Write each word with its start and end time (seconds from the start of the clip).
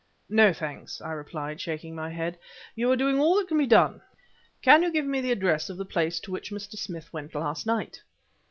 "No, 0.29 0.51
thanks," 0.51 0.99
I 0.99 1.11
replied, 1.11 1.61
shaking 1.61 1.93
my 1.93 2.09
head. 2.09 2.39
"You 2.73 2.89
are 2.91 2.95
doing 2.97 3.19
all 3.19 3.37
that 3.37 3.47
can 3.47 3.59
be 3.59 3.67
done. 3.67 4.01
Can 4.63 4.81
you 4.81 4.91
give 4.91 5.05
me 5.05 5.21
the 5.21 5.31
address 5.31 5.69
of 5.69 5.77
the 5.77 5.85
place 5.85 6.19
to 6.21 6.31
which 6.31 6.49
Mr. 6.49 6.71
Smith 6.75 7.13
went 7.13 7.35
last 7.35 7.67
night?" 7.67 8.01